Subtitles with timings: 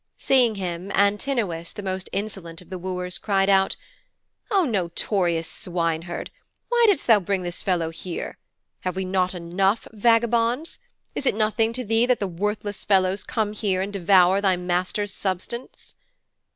[0.17, 3.75] Seeing him, Antinous, the most insolent of the wooers, cried out,
[4.49, 6.31] 'O notorious swineherd,
[6.69, 8.39] why didst thou bring this fellow here?
[8.79, 10.79] Have we not enough vagabonds?
[11.13, 15.95] Is it nothing to thee that worthless fellows come here and devour thy master's substance?'